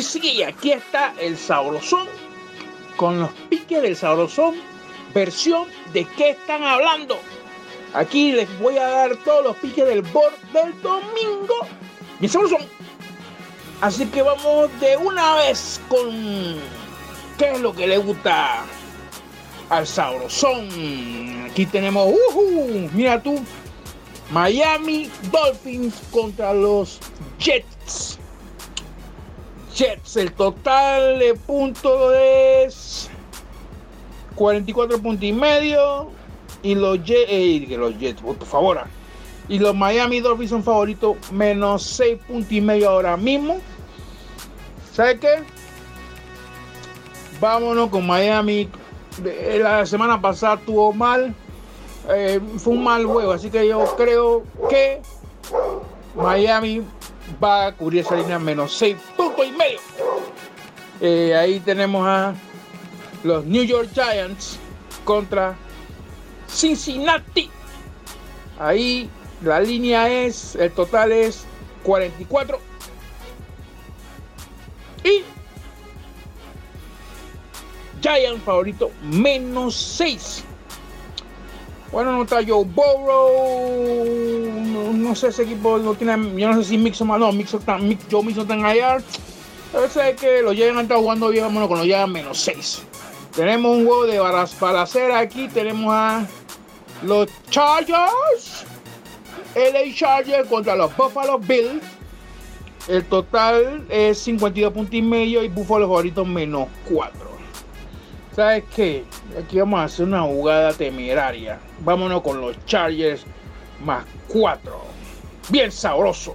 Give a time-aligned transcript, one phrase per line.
[0.00, 2.08] Sí, aquí está el sabrosón
[2.96, 4.54] con los piques del sabrosón,
[5.12, 7.18] versión de qué están hablando.
[7.92, 11.54] Aquí les voy a dar todos los piques del board del domingo.
[12.20, 12.62] Mi sabrosón.
[13.82, 16.56] Así que vamos de una vez con
[17.36, 18.64] qué es lo que le gusta
[19.68, 20.68] al sabrosón.
[21.50, 23.38] Aquí tenemos, uh, mira tú,
[24.30, 26.98] Miami Dolphins contra los
[27.38, 28.21] Jets.
[29.74, 33.10] Jets, el total de puntos es
[34.34, 36.10] 44 puntos y medio.
[36.62, 38.78] Y los Jets, eh, los Jets, por favor.
[38.78, 38.86] Ah.
[39.48, 43.58] Y los Miami Dolphins son favoritos, menos 6 puntos y medio ahora mismo.
[44.92, 45.42] ¿Sabe qué?
[47.40, 48.68] Vámonos con Miami.
[49.58, 51.34] La semana pasada tuvo mal.
[52.08, 55.00] Eh, fue un mal juego, así que yo creo que
[56.16, 56.82] Miami
[57.42, 59.11] va a cubrir esa línea menos 6 puntos y medio.
[61.04, 62.32] Eh, ahí tenemos a
[63.24, 64.56] los New York Giants
[65.04, 65.56] contra
[66.48, 67.50] Cincinnati.
[68.56, 69.10] Ahí
[69.42, 71.44] la línea es, el total es
[71.82, 72.60] 44.
[75.02, 75.24] Y
[78.00, 80.44] Giants favorito menos 6.
[81.90, 83.72] Bueno, no está Joe Burrow.
[84.94, 86.40] No, sé ese equipo no tiene.
[86.40, 87.08] Yo no sé si Mixon.
[87.08, 88.64] No, Mixon está, Mix, Joe Mixon está en
[89.72, 89.88] allá.
[89.88, 92.82] Pero sé que los Giants han estado jugando bien, bueno, con los Giants menos 6.
[93.34, 95.48] Tenemos un juego de balacera aquí.
[95.48, 96.26] Tenemos a
[97.02, 98.66] los Chargers.
[99.54, 101.82] LA Chargers contra los Buffalo Bills.
[102.88, 107.32] El total es 52 puntos y medio y Buffalo favorito menos 4.
[108.34, 109.04] ¿Sabes qué?
[109.38, 111.60] Aquí vamos a hacer una jugada temeraria.
[111.80, 113.24] Vámonos con los Chargers
[113.84, 114.72] más 4.
[115.50, 116.34] Bien sabroso.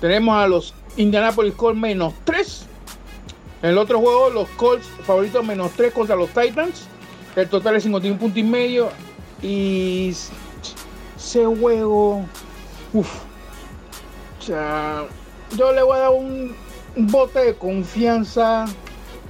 [0.00, 2.66] Tenemos a los Indianapolis Colts menos 3.
[3.62, 6.86] En el otro juego, los Colts favoritos menos 3 contra los Titans.
[7.36, 8.90] El total es 51 puntos y medio.
[9.42, 10.14] Y
[11.16, 12.24] ese juego.
[12.92, 13.08] Uf.
[14.38, 15.04] O sea,
[15.56, 16.54] yo le voy a dar un
[16.96, 18.66] bote de confianza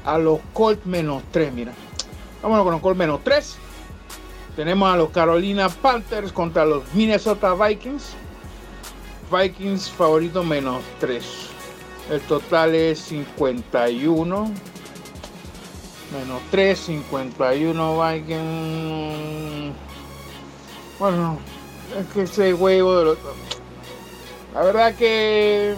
[0.05, 1.73] a los Colts menos 3, mira.
[2.43, 3.57] Vámonos con los Colts menos 3.
[4.57, 8.15] Tenemos a los Carolina Panthers contra los Minnesota Vikings.
[9.33, 11.25] Vikings favorito menos 3.
[12.11, 14.51] El total es 51.
[16.13, 19.75] Menos 3, 51 Vikings.
[20.99, 21.39] Bueno,
[21.99, 23.19] es que ese huevo de los...
[24.53, 25.75] La verdad que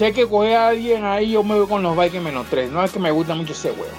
[0.00, 2.72] hay que coger a alguien ahí, yo me voy con los Vikings menos 3.
[2.72, 3.96] No es que me gusta mucho ese huevo.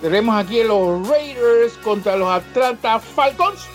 [0.00, 3.66] Tenemos aquí los Raiders contra los Atlanta Falcons.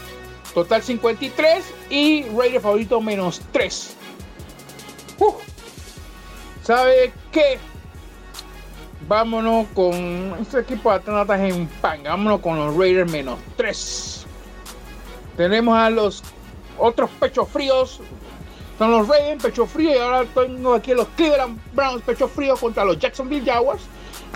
[0.53, 3.97] Total 53 y Raiders favorito menos 3.
[6.63, 7.57] ¿Sabe qué?
[9.07, 9.93] Vámonos con
[10.39, 12.03] este equipo de Atlanta en pan.
[12.03, 14.25] Vámonos con los Raiders menos 3.
[15.37, 16.23] Tenemos a los
[16.77, 18.01] otros pechos fríos
[18.79, 19.93] son los Ravens, pecho frío.
[19.93, 23.81] Y ahora tengo aquí los Cleveland Browns, pecho frío contra los Jacksonville Jaguars.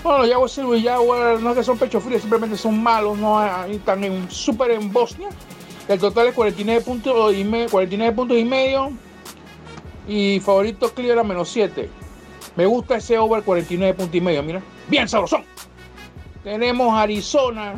[0.02, 3.42] Bueno, los Jaguars y Jaguars no es que son pecho frío, simplemente son malos, no
[3.64, 5.30] están en, súper en Bosnia.
[5.88, 8.92] El total es 49 puntos y, 49 puntos y medio.
[10.06, 11.88] Y favorito Cleveland menos 7.
[12.56, 14.62] Me gusta ese over 49 puntos y medio, mira.
[14.88, 15.44] Bien sabrosón.
[16.42, 17.74] Tenemos Arizona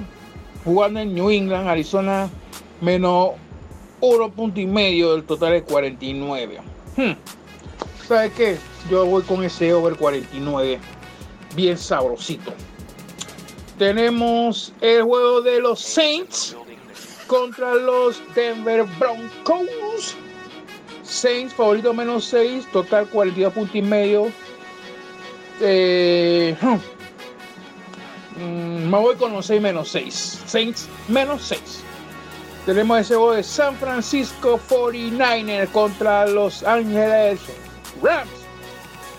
[0.64, 1.68] jugando en New England.
[1.68, 2.28] Arizona
[2.80, 3.32] menos
[4.00, 6.60] Oro punto y medio, del total es 49.
[6.96, 7.12] Hmm.
[8.06, 8.58] ¿Sabe qué?
[8.90, 10.78] Yo voy con ese over 49.
[11.54, 12.52] Bien sabrosito.
[13.78, 16.54] Tenemos el juego de los Saints
[17.26, 19.66] contra los Denver Broncos.
[21.06, 24.26] Saints favorito menos 6, total 42 puntos y medio.
[25.60, 28.42] Eh, hmm.
[28.42, 30.42] mm, me voy con los 6 menos 6.
[30.46, 31.82] Saints menos 6.
[32.66, 37.40] Tenemos ese juego de San Francisco 49ers contra Los Ángeles
[38.02, 38.28] Rams.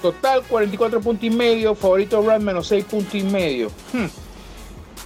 [0.01, 1.73] Total 44 puntos y medio.
[1.73, 3.69] Favorito Rams menos 6 puntos y medio.
[3.93, 4.07] Hmm.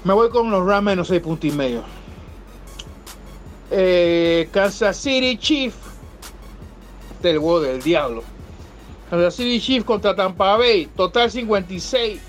[0.04, 1.84] Me voy con los Rams menos 6 puntos y medio.
[3.70, 5.74] Eh, Kansas City Chief.
[7.22, 8.24] Del juego del diablo.
[9.10, 10.88] Kansas City Chief contra Tampa Bay.
[10.96, 12.20] Total 56.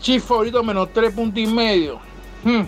[0.00, 1.98] Chief favorito menos 3 puntos y medio.
[2.44, 2.62] Hmm.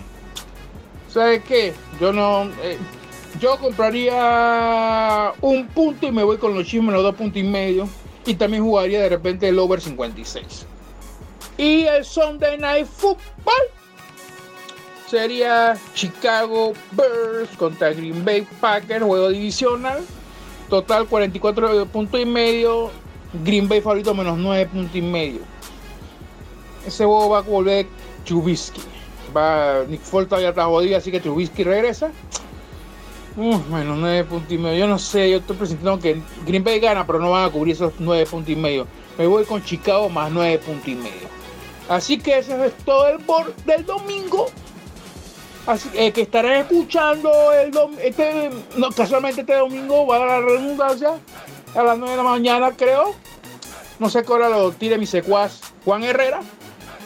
[1.11, 1.73] ¿Sabes qué?
[1.99, 2.49] Yo no.
[2.61, 2.77] Eh,
[3.39, 7.87] yo compraría un punto y me voy con los chismes los dos puntos y medio.
[8.25, 10.65] Y también jugaría de repente el over 56.
[11.57, 13.53] Y el Sunday Night Football
[15.09, 20.05] sería Chicago Bears contra Green Bay Packers, juego divisional.
[20.69, 22.91] Total 44 puntos y medio.
[23.43, 25.39] Green Bay favorito menos 9 puntos y medio.
[26.85, 27.87] Ese juego va a volver
[28.25, 28.81] Chubisky.
[29.35, 32.11] Va, Nick Foles todavía está jodido, así que Trubisky regresa.
[33.35, 34.79] menos 9 puntos y medio.
[34.79, 37.75] Yo no sé, yo estoy presentando que Green Bay gana, pero no van a cubrir
[37.75, 38.87] esos 9 puntos y medio.
[39.17, 41.27] Me voy con Chicago más 9 puntos y medio.
[41.87, 44.47] Así que ese es todo el board del domingo.
[45.69, 47.71] Así eh, que estarán escuchando el
[48.01, 51.19] este, no, casualmente este domingo, va a la redundancia,
[51.75, 53.13] a las 9 de la mañana creo.
[53.99, 56.39] No sé qué hora lo tire mi secuaz Juan Herrera.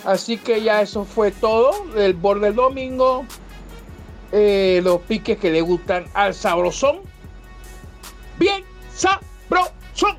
[0.06, 3.26] Así que ya eso fue todo del borde del domingo.
[4.32, 7.02] Eh, los piques que le gustan al sabrosón.
[8.40, 8.64] Bien,
[8.96, 10.18] sabrosón.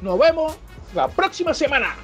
[0.00, 0.56] Nos vemos
[0.94, 1.94] la próxima semana.